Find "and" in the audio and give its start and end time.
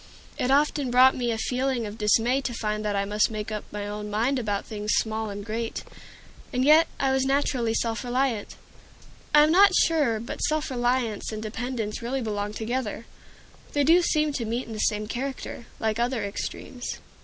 5.29-5.45, 6.51-6.65, 11.31-11.39